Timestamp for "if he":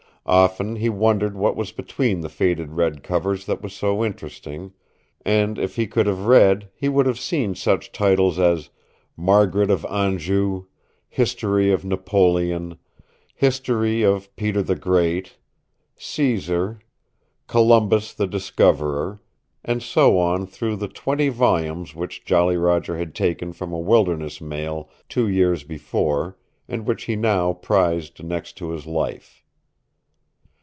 5.57-5.87